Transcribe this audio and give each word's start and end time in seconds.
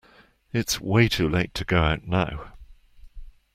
It's 0.51 0.79
way 0.81 1.07
too 1.07 1.29
late 1.29 1.53
to 1.53 1.63
go 1.63 1.77
out 1.79 2.07
now. 2.07 2.53